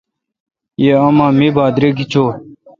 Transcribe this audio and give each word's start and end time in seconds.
یہ 0.83 0.93
اما 1.07 1.27
می 1.37 1.47
پتا 1.55 1.65
دریگ 1.75 1.97
چو۔ 2.11 2.23